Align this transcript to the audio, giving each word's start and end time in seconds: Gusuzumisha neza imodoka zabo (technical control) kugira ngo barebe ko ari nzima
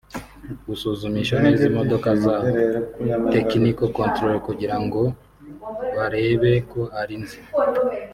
Gusuzumisha 0.67 1.35
neza 1.45 1.63
imodoka 1.71 2.09
zabo 2.23 2.47
(technical 3.33 3.89
control) 3.97 4.35
kugira 4.47 4.75
ngo 4.83 5.01
barebe 5.95 6.51
ko 6.71 6.81
ari 7.01 7.15
nzima 7.23 7.47